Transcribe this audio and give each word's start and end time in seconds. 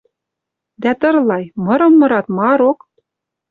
Дӓ 0.81 0.91
тырлай... 0.99 1.45
Мырым 1.65 1.93
мырат 1.99 2.27
ма 2.37 2.49
рок? 2.59 2.79